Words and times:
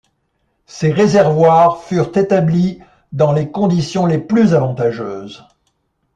Ces 0.65 0.91
réservoirs 0.91 1.83
furent 1.83 2.11
établis 2.17 2.79
dans 3.11 3.33
les 3.33 3.51
conditions 3.51 4.07
les 4.07 4.17
plus 4.17 4.55
avantageuses. 4.55 5.45